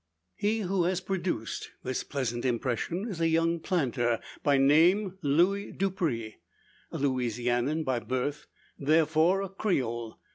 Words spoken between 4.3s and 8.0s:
by name Luis Dupre. A Louisianian by